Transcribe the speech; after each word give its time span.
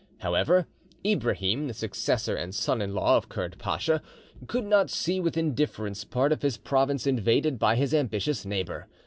However, 0.21 0.67
Ibrahim, 1.05 1.67
the 1.67 1.75
successor 1.75 2.35
and 2.35 2.55
son 2.55 2.81
in 2.81 2.95
law 2.95 3.17
of 3.17 3.29
Kurd 3.29 3.59
Pacha, 3.59 4.01
could 4.47 4.65
not 4.65 4.89
see 4.89 5.19
with 5.19 5.37
indifference 5.37 6.03
part 6.05 6.31
of 6.31 6.41
his 6.41 6.57
province 6.57 7.05
invaded 7.05 7.59
by 7.59 7.75
his 7.75 7.93
ambitious 7.93 8.43
neighbour. 8.43 8.87